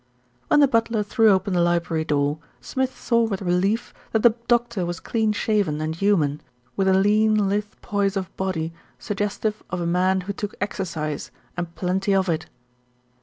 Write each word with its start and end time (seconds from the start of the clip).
When 0.47 0.61
the 0.61 0.67
butler 0.67 1.03
threw 1.03 1.29
open 1.29 1.53
the 1.53 1.61
library 1.61 2.05
door, 2.05 2.39
Smith 2.59 2.97
saw 2.97 3.21
with 3.21 3.43
relief 3.43 3.93
that 4.13 4.23
the 4.23 4.33
doctor 4.47 4.83
was 4.83 4.99
clean 4.99 5.31
shaven 5.31 5.79
and 5.79 5.93
human, 5.93 6.41
with 6.75 6.87
the 6.87 6.95
lean, 6.95 7.35
lithe 7.47 7.71
poise 7.83 8.17
of 8.17 8.35
body 8.35 8.73
suggestive 8.97 9.61
of 9.69 9.79
a 9.79 9.85
man 9.85 10.21
who 10.21 10.33
took 10.33 10.55
exercise 10.59 11.29
and 11.55 11.75
plenty 11.75 12.15
of 12.15 12.29
it. 12.29 12.47